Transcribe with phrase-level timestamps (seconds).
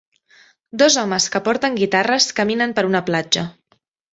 [0.81, 3.45] Dos homes, que porten guitarres, caminen per una platja